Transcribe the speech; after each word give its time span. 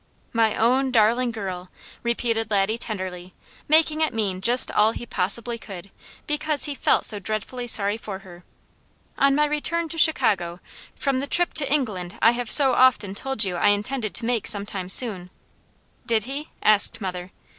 "'My 0.33 0.55
own 0.55 0.89
darling 0.89 1.29
Girl:'" 1.29 1.69
repeated 2.01 2.49
Laddie 2.49 2.79
tenderly, 2.79 3.35
making 3.67 4.01
it 4.01 4.15
mean 4.15 4.41
just 4.41 4.71
all 4.71 4.93
he 4.93 5.05
possibly 5.05 5.59
could, 5.59 5.91
because 6.25 6.63
he 6.63 6.73
felt 6.73 7.05
so 7.05 7.19
dreadfully 7.19 7.67
sorry 7.67 7.97
for 7.99 8.17
her 8.25 8.43
"'On 9.19 9.35
my 9.35 9.45
return 9.45 9.89
to 9.89 9.99
Chicago, 9.99 10.59
from 10.95 11.19
the 11.19 11.27
trip 11.27 11.53
to 11.53 11.71
England 11.71 12.17
I 12.19 12.31
have 12.31 12.49
so 12.49 12.73
often 12.73 13.13
told 13.13 13.43
you 13.43 13.57
I 13.57 13.67
intended 13.67 14.15
to 14.15 14.25
make 14.25 14.47
some 14.47 14.65
time 14.65 14.89
soon'" 14.89 15.29
"Did 16.07 16.23
he?" 16.23 16.49
asked 16.63 16.99
mother. 16.99 17.31